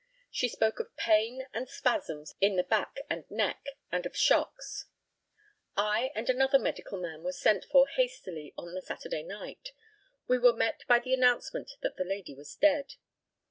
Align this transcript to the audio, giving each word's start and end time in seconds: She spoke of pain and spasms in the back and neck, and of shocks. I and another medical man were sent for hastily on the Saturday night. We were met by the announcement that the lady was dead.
She 0.31 0.47
spoke 0.49 0.79
of 0.79 0.97
pain 0.97 1.45
and 1.53 1.69
spasms 1.69 2.33
in 2.41 2.55
the 2.55 2.63
back 2.63 2.95
and 3.07 3.23
neck, 3.29 3.63
and 3.91 4.03
of 4.07 4.17
shocks. 4.17 4.87
I 5.77 6.11
and 6.15 6.27
another 6.27 6.57
medical 6.57 6.99
man 6.99 7.21
were 7.21 7.31
sent 7.31 7.65
for 7.65 7.87
hastily 7.87 8.51
on 8.57 8.73
the 8.73 8.81
Saturday 8.81 9.21
night. 9.21 9.73
We 10.25 10.39
were 10.39 10.53
met 10.53 10.85
by 10.87 10.97
the 10.97 11.13
announcement 11.13 11.73
that 11.81 11.97
the 11.97 12.03
lady 12.03 12.33
was 12.33 12.55
dead. 12.55 12.95